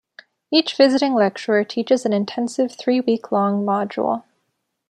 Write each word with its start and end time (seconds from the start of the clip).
Each 0.51 0.75
visiting 0.75 1.13
lecturer 1.13 1.63
teaches 1.63 2.07
an 2.07 2.11
intensive 2.13 2.71
three-week-long 2.71 3.63
module. 3.63 4.23